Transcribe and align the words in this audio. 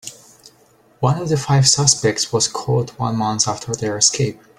One 0.99 1.21
of 1.21 1.29
the 1.29 1.37
five 1.37 1.67
suspects 1.69 2.33
was 2.33 2.47
caught 2.47 2.97
one 2.97 3.15
month 3.17 3.47
after 3.47 3.71
their 3.75 3.95
escape. 3.97 4.41